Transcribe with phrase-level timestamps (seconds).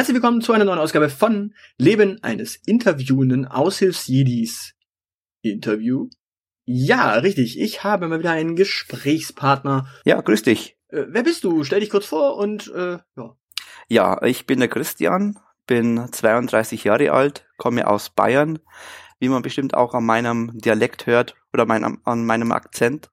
[0.00, 4.72] Herzlich willkommen zu einer neuen Ausgabe von Leben eines interviewenden Aushilfsjedis.
[5.42, 6.08] Interview?
[6.64, 7.60] Ja, richtig.
[7.60, 9.88] Ich habe mal wieder einen Gesprächspartner.
[10.06, 10.78] Ja, grüß dich.
[10.88, 11.64] Äh, wer bist du?
[11.64, 13.36] Stell dich kurz vor und äh, ja.
[13.88, 18.58] Ja, ich bin der Christian, bin 32 Jahre alt, komme aus Bayern,
[19.18, 23.10] wie man bestimmt auch an meinem Dialekt hört oder mein, an meinem Akzent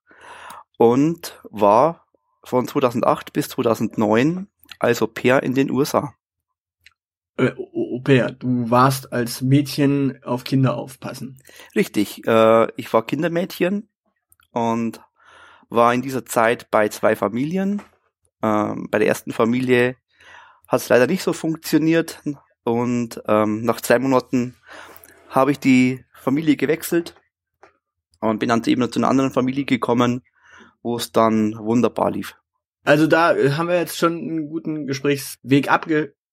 [0.77, 2.05] und war
[2.45, 4.47] von 2008 bis 2009
[4.80, 6.13] als Au pair in den USA.
[7.37, 11.37] Äh, Au pair, du warst als Mädchen auf Kinder aufpassen.
[11.75, 13.89] Richtig, äh, ich war Kindermädchen
[14.51, 15.01] und
[15.69, 17.81] war in dieser Zeit bei zwei Familien.
[18.41, 19.95] Ähm, bei der ersten Familie
[20.67, 22.21] hat es leider nicht so funktioniert
[22.63, 24.55] und ähm, nach zwei Monaten
[25.29, 27.16] habe ich die Familie gewechselt
[28.19, 30.23] und bin dann eben zu einer anderen Familie gekommen,
[30.81, 32.35] wo es dann wunderbar lief.
[32.83, 35.72] Also da äh, haben wir jetzt schon einen guten Gesprächsweg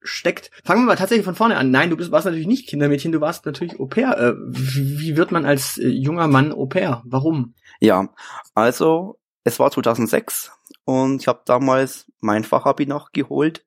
[0.04, 0.50] abgesteckt.
[0.64, 1.70] Fangen wir mal tatsächlich von vorne an.
[1.70, 4.16] Nein, du bist, warst natürlich nicht Kindermädchen, du warst natürlich Au pair.
[4.18, 7.02] Äh, wie wird man als äh, junger Mann Au pair?
[7.04, 7.54] Warum?
[7.80, 8.08] Ja,
[8.54, 10.52] also es war 2006
[10.84, 13.64] und ich habe damals mein Fachabi nachgeholt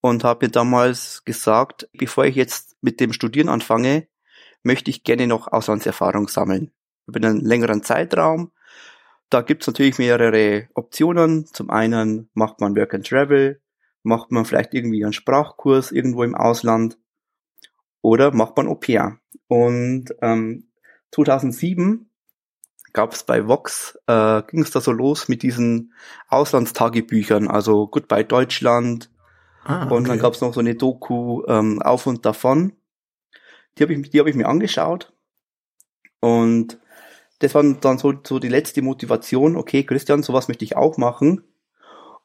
[0.00, 4.06] und habe mir damals gesagt, bevor ich jetzt mit dem Studieren anfange,
[4.62, 6.70] möchte ich gerne noch Auslandserfahrung sammeln.
[7.06, 8.52] Über einen längeren Zeitraum
[9.34, 11.46] da gibt's natürlich mehrere Optionen.
[11.46, 13.60] Zum einen macht man Work and Travel,
[14.04, 16.98] macht man vielleicht irgendwie einen Sprachkurs irgendwo im Ausland
[18.02, 19.18] oder macht man Au pair.
[19.48, 20.68] Und ähm,
[21.10, 22.08] 2007
[22.92, 25.92] gab es bei Vox, äh, ging es da so los mit diesen
[26.28, 29.10] Auslandstagebüchern, also Goodbye Deutschland.
[29.64, 29.94] Ah, okay.
[29.94, 32.74] Und dann gab es noch so eine Doku ähm, auf und davon.
[33.76, 35.12] Die habe ich, die hab ich mir angeschaut.
[36.20, 36.78] Und
[37.38, 41.42] das war dann so, so die letzte Motivation, okay, Christian, sowas möchte ich auch machen.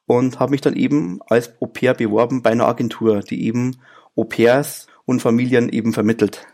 [0.10, 3.78] Und habe mich dann eben als Au pair beworben bei einer Agentur, die eben
[4.16, 6.48] Au pairs und Familien eben vermittelt.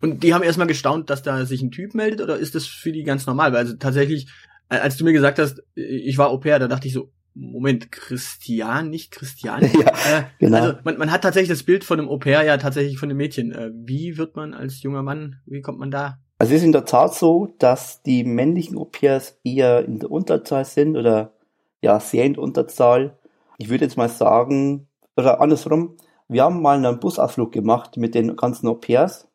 [0.00, 2.90] Und die haben erstmal gestaunt, dass da sich ein Typ meldet, oder ist das für
[2.90, 3.52] die ganz normal?
[3.52, 4.28] Weil also tatsächlich,
[4.70, 8.88] als du mir gesagt hast, ich war Au pair, da dachte ich so, Moment, Christian,
[8.88, 9.60] nicht Christian?
[9.74, 10.56] Ja, äh, genau.
[10.56, 13.18] Also man, man hat tatsächlich das Bild von einem Au pair ja tatsächlich von einem
[13.18, 13.52] Mädchen.
[13.52, 16.72] Äh, wie wird man als junger Mann, wie kommt man da also es ist in
[16.72, 21.34] der Tat so, dass die männlichen Au-pairs eher in der Unterzahl sind oder
[21.82, 23.18] ja, sehr in Unterzahl.
[23.58, 25.96] Ich würde jetzt mal sagen, oder andersrum,
[26.28, 29.28] wir haben mal einen Busausflug gemacht mit den ganzen Au-pairs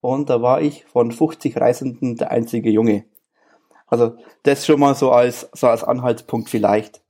[0.00, 3.06] und da war ich von 50 Reisenden der einzige Junge.
[3.86, 7.02] Also das schon mal so als, so als Anhaltspunkt vielleicht.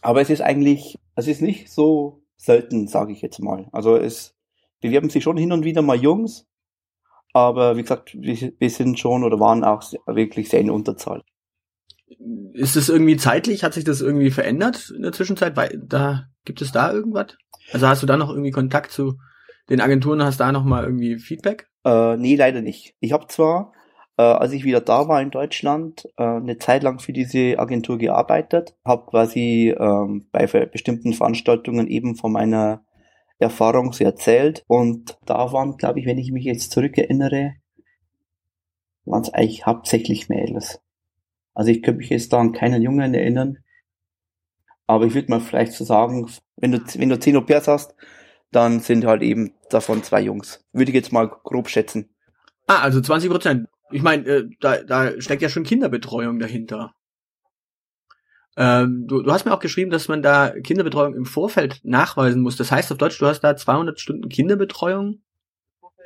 [0.00, 3.68] Aber es ist eigentlich, es ist nicht so selten, sage ich jetzt mal.
[3.72, 4.34] Also es
[4.80, 6.46] bewerben sich schon hin und wieder mal Jungs,
[7.32, 11.22] aber wie gesagt, wir, wir sind schon oder waren auch wirklich sehr in Unterzahl.
[12.52, 13.64] Ist es irgendwie zeitlich?
[13.64, 15.56] Hat sich das irgendwie verändert in der Zwischenzeit?
[15.56, 17.36] Weil da gibt es da irgendwas?
[17.72, 19.18] Also hast du da noch irgendwie Kontakt zu
[19.68, 20.22] den Agenturen?
[20.22, 21.68] Hast da noch mal irgendwie Feedback?
[21.84, 22.94] Äh, nee, leider nicht.
[23.00, 23.72] Ich habe zwar,
[24.18, 27.98] äh, als ich wieder da war in Deutschland, äh, eine Zeit lang für diese Agentur
[27.98, 32.84] gearbeitet, habe quasi ähm, bei bestimmten Veranstaltungen eben von meiner
[33.38, 34.64] Erfahrung so erzählt.
[34.66, 37.54] Und da waren, glaube ich, wenn ich mich jetzt zurückerinnere,
[39.04, 40.80] waren es eigentlich hauptsächlich Mädels.
[41.60, 43.58] Also ich könnte mich jetzt da an keinen Jungen erinnern.
[44.86, 46.26] Aber ich würde mal vielleicht so sagen,
[46.56, 47.94] wenn du, wenn du 10 Au pairs hast,
[48.50, 50.64] dann sind halt eben davon zwei Jungs.
[50.72, 52.08] Würde ich jetzt mal grob schätzen.
[52.66, 53.68] Ah, also 20 Prozent.
[53.90, 56.94] Ich meine, äh, da, da steckt ja schon Kinderbetreuung dahinter.
[58.56, 62.56] Ähm, du, du hast mir auch geschrieben, dass man da Kinderbetreuung im Vorfeld nachweisen muss.
[62.56, 65.20] Das heißt auf Deutsch, du hast da 200 Stunden Kinderbetreuung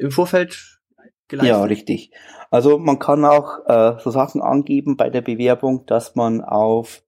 [0.01, 0.74] im Vorfeld
[1.29, 1.57] geleistet.
[1.57, 2.13] Ja, richtig.
[2.51, 7.03] Also man kann auch äh, so Sachen angeben bei der Bewerbung, dass man auf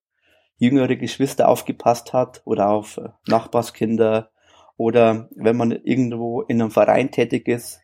[0.58, 4.30] jüngere Geschwister aufgepasst hat oder auf äh, Nachbarskinder
[4.76, 7.80] oder wenn man irgendwo in einem Verein tätig ist,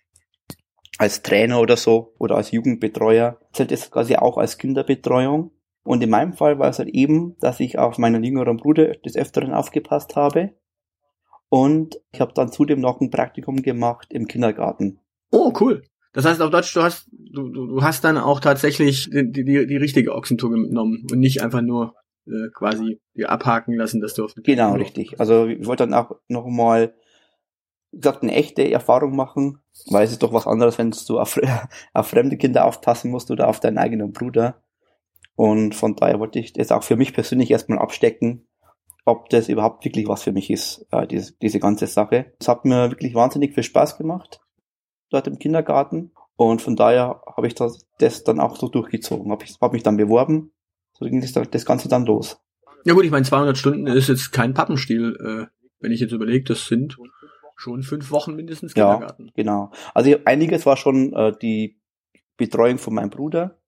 [0.98, 5.50] als Trainer oder so oder als Jugendbetreuer, zählt es quasi auch als Kinderbetreuung.
[5.84, 9.16] Und in meinem Fall war es halt eben, dass ich auf meinen jüngeren Bruder des
[9.16, 10.54] Öfteren aufgepasst habe.
[11.48, 15.00] Und ich habe dann zudem noch ein Praktikum gemacht im Kindergarten.
[15.32, 15.82] Oh, cool.
[16.12, 19.66] Das heißt auf Deutsch, du hast, du, du, du hast dann auch tatsächlich die, die,
[19.66, 21.94] die richtige Ochsentour genommen und nicht einfach nur
[22.26, 25.18] äh, quasi die abhaken lassen, dass du auf Genau, richtig.
[25.18, 26.94] Also ich wollte dann auch nochmal,
[27.90, 29.58] wie gesagt, eine echte Erfahrung machen,
[29.90, 31.40] weil es ist doch was anderes, wenn du auf,
[31.94, 34.62] auf fremde Kinder aufpassen musst oder auf deinen eigenen Bruder.
[35.34, 38.46] Und von daher wollte ich das auch für mich persönlich erstmal abstecken,
[39.04, 42.32] ob das überhaupt wirklich was für mich ist, äh, diese, diese ganze Sache.
[42.38, 44.40] Es hat mir wirklich wahnsinnig viel Spaß gemacht,
[45.12, 46.12] dort im Kindergarten.
[46.36, 49.30] Und von daher habe ich das, das dann auch so durchgezogen.
[49.30, 50.52] Habe hab mich dann beworben.
[50.92, 52.40] So ging das, das Ganze dann los.
[52.84, 55.46] Ja gut, ich meine, 200 Stunden ist jetzt kein Pappenstiel, äh,
[55.80, 56.98] wenn ich jetzt überlege, das sind
[57.56, 59.26] schon fünf Wochen mindestens Kindergarten.
[59.26, 59.72] Ja, genau.
[59.94, 61.80] Also einiges war schon äh, die
[62.36, 63.58] Betreuung von meinem Bruder,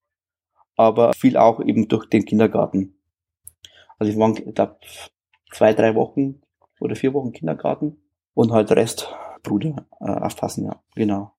[0.77, 2.99] aber viel auch eben durch den Kindergarten.
[3.99, 4.79] Also ich war, ich glaube,
[5.53, 6.43] zwei, drei Wochen
[6.81, 7.99] oder vier Wochen Kindergarten
[8.35, 11.34] und halt Rest Bruder äh, aufpassen, ja, genau.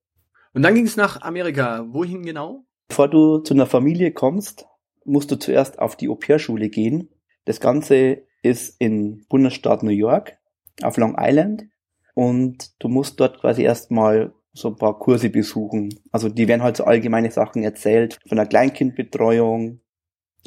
[0.56, 1.86] Und dann ging es nach Amerika.
[1.90, 2.64] Wohin genau?
[2.88, 4.66] Bevor du zu einer Familie kommst,
[5.04, 7.10] musst du zuerst auf die Au-pair-Schule gehen.
[7.44, 10.38] Das Ganze ist in Bundesstaat New York,
[10.82, 11.66] auf Long Island.
[12.14, 16.00] Und du musst dort quasi erstmal so ein paar Kurse besuchen.
[16.14, 19.82] Also die werden halt so allgemeine Sachen erzählt, von der Kleinkindbetreuung,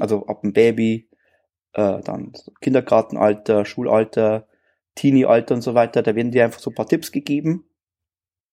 [0.00, 1.10] also ab dem Baby,
[1.75, 2.32] äh, dann
[2.62, 4.49] Kindergartenalter, Schulalter,
[4.94, 6.02] Teenie-Alter und so weiter.
[6.02, 7.68] Da werden dir einfach so ein paar Tipps gegeben.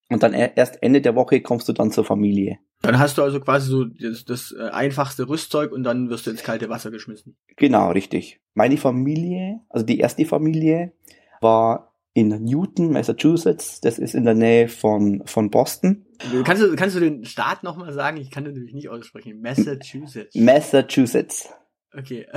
[0.10, 2.60] Und dann erst Ende der Woche kommst du dann zur Familie.
[2.82, 6.32] Dann hast du also quasi so das, das äh, einfachste Rüstzeug und dann wirst du
[6.32, 7.36] ins kalte Wasser geschmissen.
[7.56, 8.40] Genau, richtig.
[8.54, 10.94] Meine Familie, also die erste Familie,
[11.42, 13.82] war in Newton, Massachusetts.
[13.82, 16.06] Das ist in der Nähe von, von Boston.
[16.44, 18.18] Kannst du, kannst du den Staat nochmal sagen?
[18.18, 19.42] Ich kann den natürlich nicht aussprechen.
[19.42, 20.36] Massachusetts.
[20.36, 21.50] Massachusetts.
[21.94, 22.28] Okay.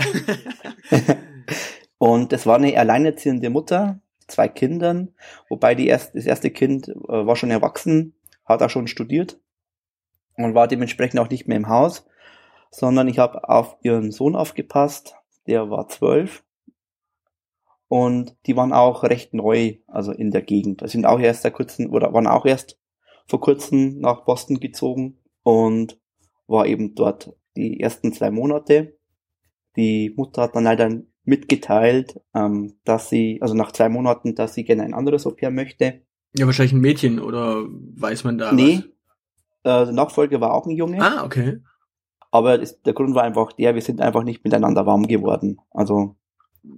[1.99, 5.15] und das war eine alleinerziehende Mutter, zwei Kindern,
[5.49, 8.15] wobei die erst, das erste Kind äh, war schon erwachsen,
[8.45, 9.41] hat auch schon studiert
[10.37, 12.07] und war dementsprechend auch nicht mehr im Haus,
[12.71, 15.17] sondern ich habe auf ihren Sohn aufgepasst,
[15.47, 16.45] der war zwölf
[17.89, 20.83] und die waren auch recht neu, also in der Gegend.
[20.83, 22.79] Das sind auch erst seit kurzem oder waren auch erst
[23.27, 25.99] vor kurzem nach Boston gezogen und
[26.47, 28.99] war eben dort die ersten zwei Monate.
[29.77, 34.65] Die Mutter hat dann leider mitgeteilt, ähm, dass sie, also nach zwei Monaten, dass sie
[34.65, 36.03] gerne ein anderes Au-pair möchte.
[36.37, 38.83] Ja, wahrscheinlich ein Mädchen oder weiß man da Nee,
[39.63, 39.89] was?
[39.89, 41.01] Äh, Nachfolger war auch ein Junge.
[41.01, 41.61] Ah, okay.
[42.31, 45.59] Aber das, der Grund war einfach der, wir sind einfach nicht miteinander warm geworden.
[45.71, 46.17] Also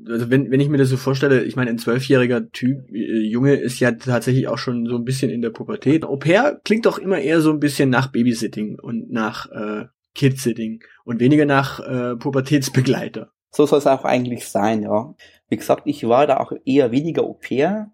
[0.07, 3.55] also wenn, wenn ich mir das so vorstelle, ich meine, ein zwölfjähriger Typ, äh, Junge
[3.55, 6.05] ist ja tatsächlich auch schon so ein bisschen in der Pubertät.
[6.05, 10.83] Au pair klingt doch immer eher so ein bisschen nach Babysitting und nach äh, Kidsitting
[11.05, 13.33] und weniger nach äh, Pubertätsbegleiter.
[13.51, 15.15] So soll es auch eigentlich sein, ja.
[15.49, 17.91] Wie gesagt, ich war da auch eher weniger Au pair,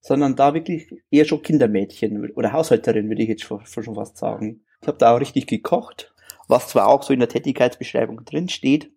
[0.00, 4.64] sondern da wirklich eher schon Kindermädchen oder Haushälterin, würde ich jetzt schon, schon fast sagen.
[4.80, 6.14] Ich habe da auch richtig gekocht,
[6.48, 8.90] was zwar auch so in der Tätigkeitsbeschreibung drin steht,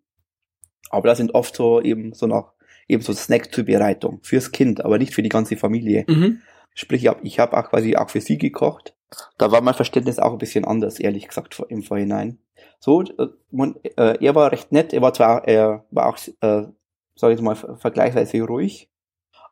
[0.90, 2.54] aber da sind oft so eben so noch
[2.88, 6.06] eben so Snack-Zubereitung fürs Kind, aber nicht für die ganze Familie.
[6.08, 6.42] Mhm.
[6.74, 8.96] Sprich, ich habe hab auch quasi auch für sie gekocht.
[9.38, 12.40] Da war mein Verständnis auch ein bisschen anders, ehrlich gesagt, im Vorhinein.
[12.80, 16.68] So, äh, man, äh, er war recht nett, er war zwar, er war auch, äh,
[17.16, 18.90] sag ich mal, vergleichsweise ruhig,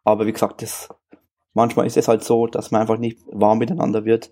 [0.04, 0.90] aber wie gesagt, das,
[1.54, 4.32] manchmal ist es halt so, dass man einfach nicht warm miteinander wird.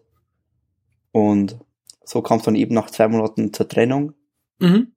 [1.12, 1.60] Und
[2.04, 4.14] so kam es dann eben nach zwei Monaten zur Trennung.
[4.60, 4.94] Mhm.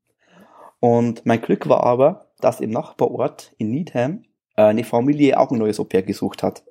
[0.80, 4.24] Und mein Glück war aber, dass im Nachbarort in Needham
[4.56, 6.64] äh, eine Familie auch ein neues Au-pair gesucht hat.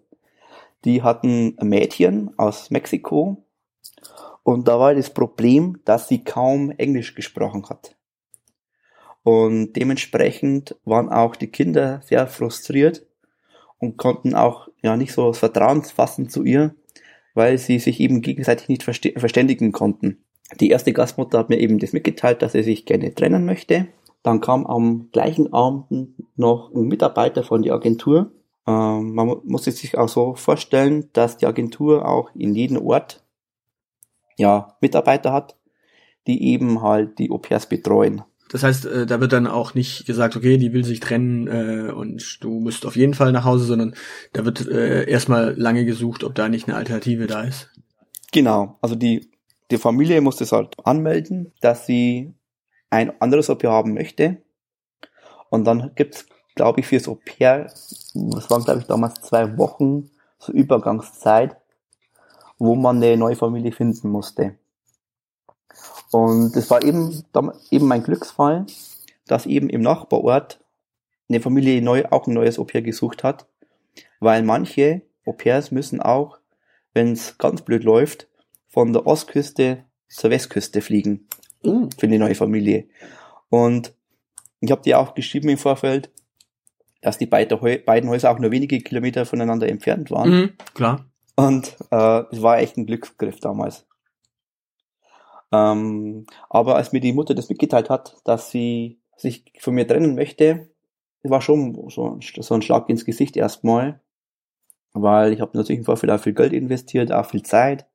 [0.83, 3.45] Die hatten ein Mädchen aus Mexiko
[4.43, 7.95] und da war das Problem, dass sie kaum Englisch gesprochen hat.
[9.23, 13.05] Und dementsprechend waren auch die Kinder sehr frustriert
[13.77, 16.75] und konnten auch ja nicht so das Vertrauen fassen zu ihr,
[17.35, 20.23] weil sie sich eben gegenseitig nicht verständigen konnten.
[20.59, 23.87] Die erste Gastmutter hat mir eben das mitgeteilt, dass sie sich gerne trennen möchte
[24.23, 28.31] dann kam am gleichen Abend noch ein Mitarbeiter von der Agentur.
[28.67, 33.20] Ähm, man muss sich auch so vorstellen, dass die Agentur auch in jedem Ort
[34.41, 35.55] ja, Mitarbeiter hat,
[36.27, 38.23] die eben halt die Au-pairs betreuen.
[38.49, 41.91] Das heißt, äh, da wird dann auch nicht gesagt, okay, die will sich trennen äh,
[41.91, 43.95] und du musst auf jeden Fall nach Hause, sondern
[44.33, 47.69] da wird äh, erstmal lange gesucht, ob da nicht eine Alternative da ist.
[48.33, 49.31] Genau, also die,
[49.69, 52.33] die Familie muss das halt anmelden, dass sie
[52.89, 54.41] ein anderes Au-pair haben möchte.
[55.49, 60.51] Und dann gibt's, glaube ich, fürs Au-pair, das waren, glaube ich, damals zwei Wochen, so
[60.51, 61.55] Übergangszeit,
[62.61, 64.55] wo man eine neue Familie finden musste.
[66.11, 67.23] Und das war eben,
[67.71, 68.67] eben mein Glücksfall,
[69.25, 70.63] dass eben im Nachbarort
[71.27, 73.47] eine Familie neu, auch ein neues Au-pair gesucht hat,
[74.19, 76.37] weil manche Au-pairs müssen auch,
[76.93, 78.27] wenn es ganz blöd läuft,
[78.67, 81.27] von der Ostküste zur Westküste fliegen
[81.63, 81.89] uh.
[81.97, 82.85] für eine neue Familie.
[83.49, 83.95] Und
[84.59, 86.11] ich habe dir auch geschrieben im Vorfeld,
[87.01, 87.59] dass die beiden
[88.09, 90.29] Häuser auch nur wenige Kilometer voneinander entfernt waren.
[90.29, 91.10] Mhm, klar.
[91.41, 93.85] Und äh, es war echt ein Glücksgriff damals.
[95.51, 100.15] Ähm, aber als mir die Mutter das mitgeteilt hat, dass sie sich von mir trennen
[100.15, 100.69] möchte,
[101.23, 104.01] war schon so, so ein Schlag ins Gesicht erstmal,
[104.93, 107.85] weil ich habe natürlich im Vorfeld auch viel Geld investiert, auch viel Zeit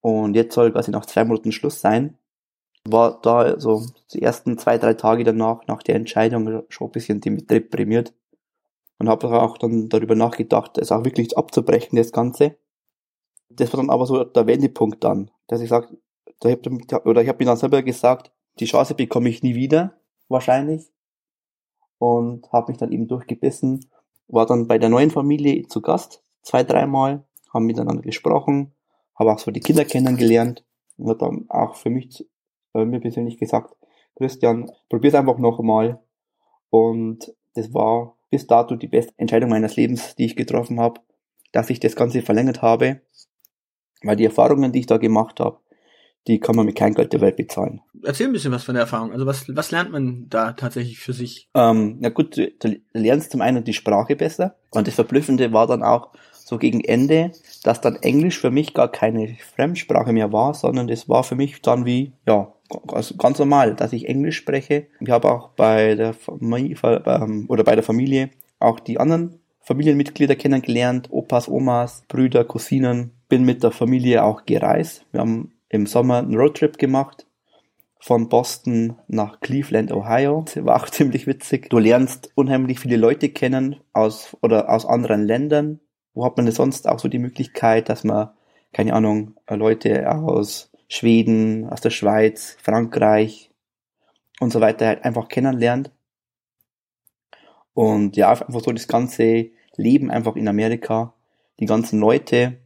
[0.00, 2.18] und jetzt soll quasi nach zwei Monaten Schluss sein
[2.84, 7.20] war da so die ersten zwei, drei Tage danach, nach der Entscheidung, schon ein bisschen
[7.20, 8.12] deprimiert
[8.98, 12.56] und habe auch dann darüber nachgedacht, es auch wirklich abzubrechen, das Ganze.
[13.48, 15.92] Das war dann aber so der Wendepunkt dann, dass ich sag,
[16.40, 19.98] da hab, oder ich habe mir dann selber gesagt, die Chance bekomme ich nie wieder,
[20.28, 20.90] wahrscheinlich.
[21.98, 23.86] Und habe mich dann eben durchgebissen,
[24.28, 28.72] war dann bei der neuen Familie zu Gast, zwei, dreimal, haben miteinander gesprochen,
[29.14, 30.64] habe auch so die Kinder kennengelernt
[30.96, 32.28] und hat dann auch für mich,
[32.74, 33.76] äh, mir persönlich gesagt,
[34.16, 36.00] Christian, probier's einfach noch einmal.
[36.70, 41.00] Und das war bis dato die beste Entscheidung meines Lebens, die ich getroffen habe,
[41.52, 43.00] dass ich das Ganze verlängert habe,
[44.04, 45.58] weil die Erfahrungen, die ich da gemacht habe,
[46.26, 47.80] die kann man mit keinem Geld der Welt bezahlen.
[48.02, 49.12] Erzähl ein bisschen was von der Erfahrung.
[49.12, 51.48] Also was, was lernt man da tatsächlich für sich?
[51.54, 55.66] Ähm, na gut, du, du lernst zum einen die Sprache besser und das Verblüffende war
[55.66, 57.32] dann auch so gegen Ende,
[57.62, 61.62] dass dann Englisch für mich gar keine Fremdsprache mehr war, sondern das war für mich
[61.62, 62.52] dann wie, ja,
[62.86, 64.86] ganz, ganz normal, dass ich Englisch spreche.
[65.00, 70.36] Ich habe auch bei der Familie, ähm, oder bei der Familie auch die anderen Familienmitglieder
[70.36, 75.04] kennengelernt, Opas, Omas, Brüder, Cousinen, bin mit der Familie auch gereist.
[75.10, 77.26] Wir haben im Sommer einen Roadtrip gemacht
[77.98, 80.44] von Boston nach Cleveland, Ohio.
[80.44, 81.68] Das war auch ziemlich witzig.
[81.68, 85.80] Du lernst unheimlich viele Leute kennen aus oder aus anderen Ländern.
[86.12, 88.30] Wo hat man denn sonst auch so die Möglichkeit, dass man,
[88.72, 93.50] keine Ahnung, Leute aus Schweden, aus der Schweiz, Frankreich
[94.38, 95.90] und so weiter halt einfach kennenlernt.
[97.72, 101.14] Und ja, einfach so das ganze Leben einfach in Amerika,
[101.58, 102.58] die ganzen Leute,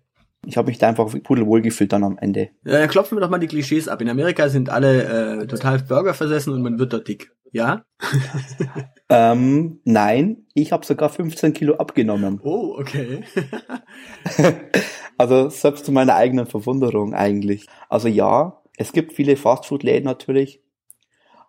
[0.46, 2.50] ich habe mich da einfach pudelwohl gefühlt dann am Ende.
[2.64, 4.00] Ja, klopfen wir doch mal die Klischees ab.
[4.00, 7.32] In Amerika sind alle äh, total Burger versessen und man wird dort dick.
[7.52, 7.84] Ja?
[9.08, 12.40] ähm, nein, ich habe sogar 15 Kilo abgenommen.
[12.42, 13.24] Oh, okay.
[15.18, 17.66] also selbst zu meiner eigenen Verwunderung eigentlich.
[17.88, 20.62] Also ja, es gibt viele Fastfood-Läden natürlich,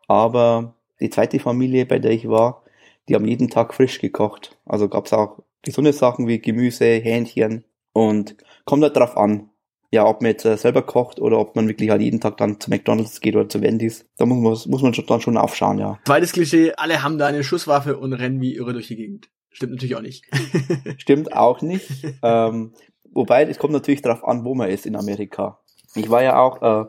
[0.08, 2.63] aber die zweite Familie, bei der ich war,
[3.08, 4.58] die haben jeden Tag frisch gekocht.
[4.65, 9.50] Also gab's auch gesunde Sachen wie Gemüse, Hähnchen, und kommt halt drauf an,
[9.91, 12.60] ja, ob man jetzt äh, selber kocht oder ob man wirklich halt jeden Tag dann
[12.60, 14.05] zu McDonalds geht oder zu Wendy's.
[14.17, 15.98] Da muss man, muss man schon, dann schon aufschauen, ja.
[16.05, 19.29] Zweites Klischee, alle haben da eine Schusswaffe und rennen wie irre durch die Gegend.
[19.50, 20.25] Stimmt natürlich auch nicht.
[20.98, 21.89] Stimmt auch nicht.
[22.24, 22.74] ähm,
[23.12, 25.60] wobei, es kommt natürlich drauf an, wo man ist in Amerika.
[25.96, 26.86] Ich war ja auch, äh,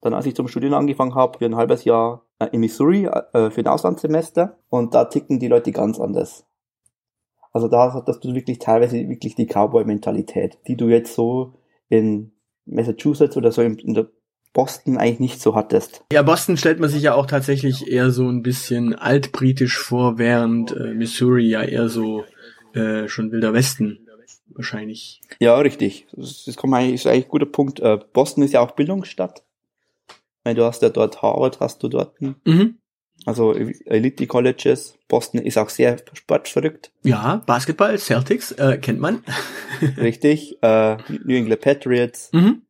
[0.00, 3.50] dann als ich zum Studieren angefangen habe, für ein halbes Jahr äh, in Missouri äh,
[3.50, 6.44] für ein Auslandssemester und da ticken die Leute ganz anders.
[7.52, 11.54] Also da hast du wirklich teilweise wirklich die Cowboy-Mentalität, die du jetzt so
[11.88, 12.32] in
[12.66, 14.06] Massachusetts oder so in, in der
[14.52, 16.04] Boston eigentlich nicht so hattest.
[16.12, 20.72] Ja, Boston stellt man sich ja auch tatsächlich eher so ein bisschen altbritisch vor, während
[20.72, 22.24] äh, Missouri ja eher so
[22.74, 24.06] äh, schon wilder Westen
[24.54, 25.20] wahrscheinlich.
[25.38, 26.06] Ja, richtig.
[26.12, 27.80] Das, das kommt eigentlich, ist eigentlich ein guter Punkt.
[27.80, 29.42] Äh, Boston ist ja auch Bildungsstadt.
[30.44, 32.20] Weil du hast ja dort Harvard, hast du dort.
[32.20, 32.78] Mhm.
[33.26, 34.98] Also Elite Colleges.
[35.08, 36.92] Boston ist auch sehr sportverrückt.
[37.02, 39.22] Ja, Basketball, Celtics, äh, kennt man.
[39.96, 40.62] Richtig.
[40.62, 42.62] Äh, New England Patriots, mhm.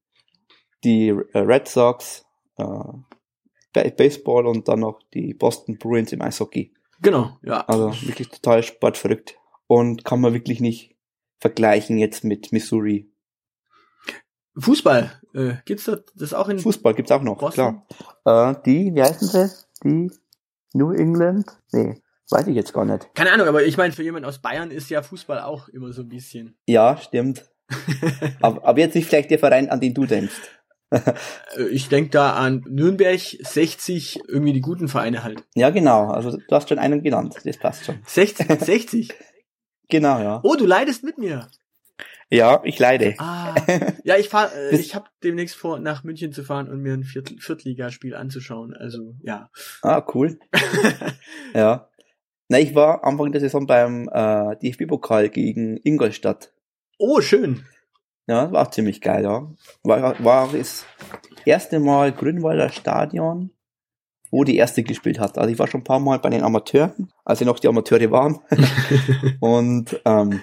[0.82, 2.24] die äh, Red Sox,
[2.56, 6.72] äh, Baseball und dann noch die Boston Bruins im Eishockey.
[7.00, 7.60] Genau, ja.
[7.66, 9.36] Also wirklich total sportverrückt.
[9.66, 10.96] Und kann man wirklich nicht
[11.38, 13.10] vergleichen jetzt mit Missouri.
[14.56, 17.82] Fußball, äh, gibt's da das auch in Fußball gibt's auch noch, Boston?
[18.24, 18.50] klar.
[18.50, 19.50] Äh, die, wie heißen sie?
[19.84, 20.10] Die
[20.72, 21.46] New England?
[21.72, 22.00] Nee,
[22.30, 23.08] weiß ich jetzt gar nicht.
[23.14, 26.02] Keine Ahnung, aber ich meine, für jemanden aus Bayern ist ja Fußball auch immer so
[26.02, 26.56] ein bisschen.
[26.66, 27.50] Ja, stimmt.
[28.40, 30.40] aber, aber jetzt nicht vielleicht der Verein, an den du denkst.
[30.90, 31.12] Äh,
[31.70, 35.44] ich denke da an Nürnberg, 60, irgendwie die guten Vereine halt.
[35.54, 36.08] Ja, genau.
[36.08, 37.36] Also du hast schon einen genannt.
[37.44, 38.00] Das passt schon.
[38.04, 38.60] 60?
[38.60, 39.10] 60?
[39.88, 40.40] genau, ja.
[40.42, 41.48] Oh, du leidest mit mir.
[42.32, 43.16] Ja, ich leide.
[43.18, 43.54] Ah,
[44.04, 47.02] ja, ich fahr, äh, ich habe demnächst vor, nach München zu fahren und mir ein
[47.02, 48.72] Viert Viertligaspiel anzuschauen.
[48.74, 49.50] Also ja.
[49.82, 50.38] Ah, cool.
[51.54, 51.88] ja.
[52.48, 56.52] Na, ich war Anfang der Saison beim äh, DFB-Pokal gegen Ingolstadt.
[56.98, 57.64] Oh, schön.
[58.28, 59.52] Ja, war ziemlich geil, ja.
[59.82, 60.84] War, war das
[61.44, 63.50] erste Mal Grünwalder Stadion,
[64.30, 65.36] wo die erste gespielt hat.
[65.36, 68.12] Also ich war schon ein paar Mal bei den Amateuren, als sie noch die Amateure
[68.12, 68.38] waren.
[69.40, 70.40] und ähm,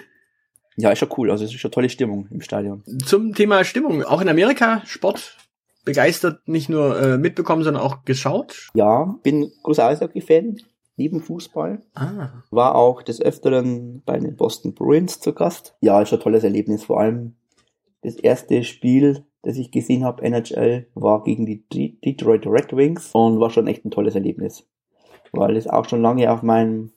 [0.77, 1.31] ja, ist schon cool.
[1.31, 2.83] Also es ist schon tolle Stimmung im Stadion.
[3.05, 5.35] Zum Thema Stimmung, auch in Amerika, Sport
[5.83, 8.69] begeistert, nicht nur äh, mitbekommen, sondern auch geschaut?
[8.75, 10.57] Ja, bin großer Eishockey-Fan,
[10.97, 11.81] neben Fußball.
[11.95, 12.29] Ah.
[12.51, 15.75] War auch des Öfteren bei den Boston Bruins zu Gast.
[15.81, 16.83] Ja, ist schon ein tolles Erlebnis.
[16.83, 17.35] Vor allem
[18.01, 23.39] das erste Spiel, das ich gesehen habe, NHL, war gegen die Detroit Red Wings und
[23.39, 24.67] war schon echt ein tolles Erlebnis.
[25.31, 26.91] Weil es auch schon lange auf meinem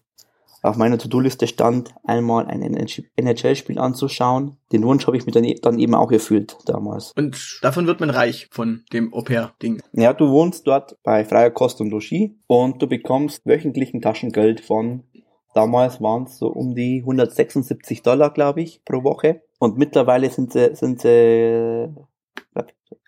[0.63, 4.57] auf meiner To-Do-Liste stand, einmal ein NHL-Spiel anzuschauen.
[4.73, 7.13] Den Wunsch habe ich mir dann, e-, dann, eben auch erfüllt damals.
[7.17, 9.83] Und davon wird man reich, von dem Au-pair-Ding.
[9.93, 15.05] Ja, du wohnst dort bei freier Kost und Logis und du bekommst wöchentlichen Taschengeld von,
[15.55, 19.43] damals waren es so um die 176 Dollar, glaube ich, pro Woche.
[19.59, 21.89] Und mittlerweile sind sie, sind sie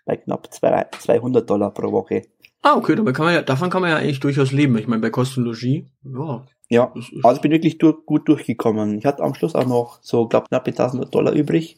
[0.05, 2.23] bei knapp 200 Dollar pro Woche.
[2.61, 4.77] Ah, okay, dabei kann man ja, davon kann man ja eigentlich durchaus leben.
[4.77, 6.45] Ich meine, bei Kostologie, ja.
[6.73, 8.97] Ja, also ich bin wirklich durch, gut durchgekommen.
[8.97, 11.77] Ich hatte am Schluss auch noch so, glaube knapp 1000 Dollar übrig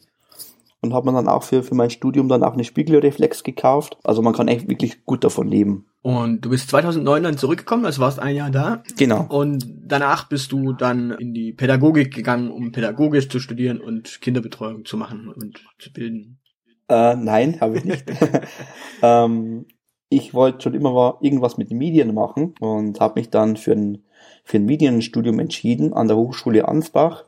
[0.80, 3.98] und habe mir dann auch für, für mein Studium dann auch eine Spiegelreflex gekauft.
[4.04, 5.84] Also man kann echt wirklich gut davon leben.
[6.00, 8.82] Und du bist 2009 dann zurückgekommen, also warst ein Jahr da.
[8.96, 9.26] Genau.
[9.28, 14.86] Und danach bist du dann in die Pädagogik gegangen, um pädagogisch zu studieren und Kinderbetreuung
[14.86, 16.38] zu machen und zu bilden.
[16.88, 18.04] Äh, nein, habe ich nicht.
[19.02, 19.66] ähm,
[20.08, 24.05] ich wollte schon immer irgendwas mit Medien machen und habe mich dann für ein,
[24.46, 27.24] für ein Medienstudium entschieden an der Hochschule Ansbach.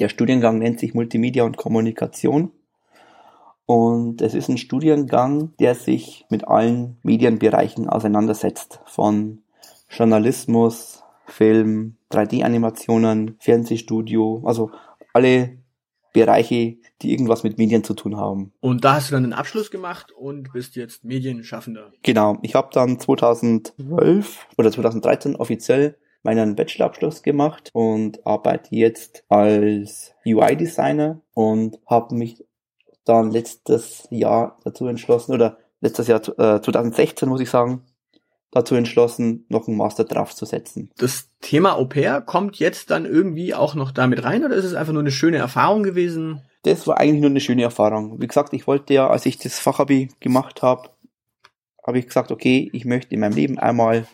[0.00, 2.50] Der Studiengang nennt sich Multimedia und Kommunikation.
[3.66, 8.80] Und es ist ein Studiengang, der sich mit allen Medienbereichen auseinandersetzt.
[8.86, 9.42] Von
[9.90, 14.70] Journalismus, Film, 3D-Animationen, Fernsehstudio, also
[15.12, 15.58] alle
[16.14, 18.52] Bereiche, die irgendwas mit Medien zu tun haben.
[18.60, 21.92] Und da hast du dann einen Abschluss gemacht und bist jetzt Medienschaffender.
[22.02, 30.12] Genau, ich habe dann 2012 oder 2013 offiziell meinen Bachelorabschluss gemacht und arbeite jetzt als
[30.26, 32.44] UI-Designer und habe mich
[33.04, 37.84] dann letztes Jahr dazu entschlossen, oder letztes Jahr äh, 2016 muss ich sagen,
[38.50, 40.90] dazu entschlossen, noch einen Master draufzusetzen.
[40.96, 44.74] Das Thema Au pair kommt jetzt dann irgendwie auch noch damit rein oder ist es
[44.74, 46.40] einfach nur eine schöne Erfahrung gewesen?
[46.62, 48.20] Das war eigentlich nur eine schöne Erfahrung.
[48.20, 50.88] Wie gesagt, ich wollte ja, als ich das Fachabi gemacht habe,
[51.86, 54.06] habe ich gesagt, okay, ich möchte in meinem Leben einmal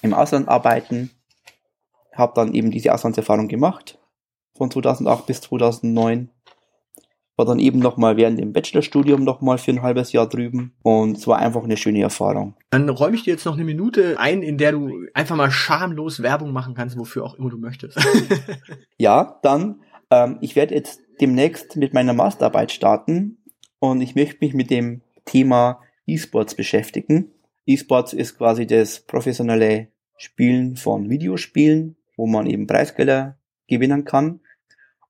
[0.00, 1.10] im Ausland arbeiten
[2.18, 3.98] habe dann eben diese Auslandserfahrung gemacht
[4.56, 6.30] von 2008 bis 2009.
[7.38, 11.26] War dann eben nochmal während dem Bachelorstudium nochmal für ein halbes Jahr drüben und es
[11.26, 12.54] war einfach eine schöne Erfahrung.
[12.70, 16.22] Dann räume ich dir jetzt noch eine Minute ein, in der du einfach mal schamlos
[16.22, 17.98] Werbung machen kannst, wofür auch immer du möchtest.
[18.96, 23.38] ja, dann, ähm, ich werde jetzt demnächst mit meiner Masterarbeit starten
[23.80, 27.32] und ich möchte mich mit dem Thema E-Sports beschäftigen.
[27.66, 34.40] E-Sports ist quasi das professionelle Spielen von Videospielen wo man eben Preisgelder gewinnen kann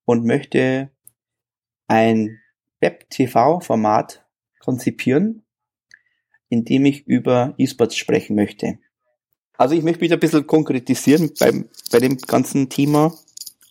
[0.04, 0.90] und möchte
[1.86, 2.38] ein
[2.80, 4.24] Web-TV-Format
[4.60, 5.42] konzipieren,
[6.48, 8.78] in dem ich über E-Sports sprechen möchte.
[9.58, 13.14] Also ich möchte mich ein bisschen konkretisieren beim, bei dem ganzen Thema.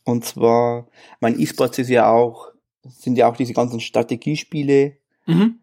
[0.03, 0.87] Und zwar,
[1.19, 2.51] mein E-Sports ist ja auch,
[2.83, 4.97] sind ja auch diese ganzen Strategiespiele.
[5.25, 5.59] Mhm.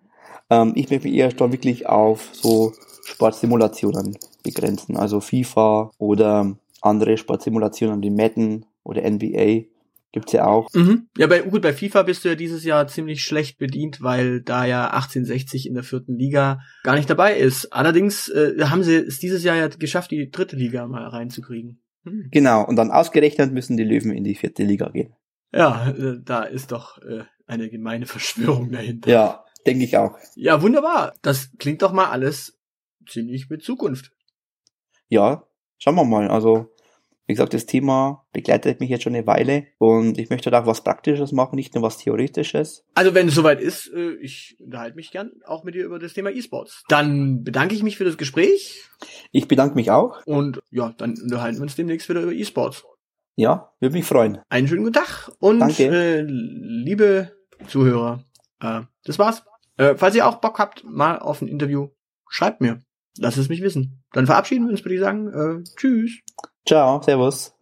[0.51, 2.73] Ähm, ich möchte mich eher schon wirklich auf so
[3.05, 4.97] Sportsimulationen begrenzen.
[4.97, 9.65] Also FIFA oder andere Sportsimulationen wie Madden oder NBA
[10.13, 10.69] gibt's ja auch.
[10.75, 11.09] Mhm.
[11.17, 14.65] Ja, bei, gut, bei FIFA bist du ja dieses Jahr ziemlich schlecht bedient, weil da
[14.67, 17.73] ja 1860 in der vierten Liga gar nicht dabei ist.
[17.73, 21.83] Allerdings äh, haben sie es dieses Jahr ja geschafft, die dritte Liga mal reinzukriegen.
[22.05, 22.29] Hm.
[22.31, 25.15] Genau, und dann ausgerechnet müssen die Löwen in die vierte Liga gehen.
[25.53, 29.11] Ja, äh, da ist doch äh, eine gemeine Verschwörung dahinter.
[29.11, 30.19] Ja, denke ich auch.
[30.35, 31.15] Ja, wunderbar.
[31.23, 32.59] Das klingt doch mal alles
[33.09, 34.13] ziemlich mit Zukunft.
[35.09, 35.47] Ja,
[35.79, 36.29] schauen wir mal.
[36.29, 36.72] Also
[37.33, 40.67] wie gesagt, das Thema begleitet mich jetzt schon eine Weile und ich möchte da auch
[40.67, 42.85] was Praktisches machen, nicht nur was Theoretisches.
[42.93, 46.13] Also wenn es soweit ist, äh, ich unterhalte mich gern auch mit dir über das
[46.13, 46.85] Thema E-Sports.
[46.89, 48.85] Dann bedanke ich mich für das Gespräch.
[49.31, 50.21] Ich bedanke mich auch.
[50.27, 52.85] Und ja, dann unterhalten wir uns demnächst wieder über E-Sports.
[53.37, 54.39] Ja, würde mich freuen.
[54.51, 55.85] Einen schönen guten Tag und Danke.
[55.85, 57.33] Äh, liebe
[57.67, 58.27] Zuhörer,
[58.61, 59.43] äh, das war's.
[59.79, 61.89] Äh, falls ihr auch Bock habt, mal auf ein Interview,
[62.29, 62.83] schreibt mir.
[63.17, 64.03] Lasst es mich wissen.
[64.13, 65.29] Dann verabschieden wir uns, würde ich sagen.
[65.29, 66.21] Äh, tschüss.
[66.67, 67.53] Ciao, servus.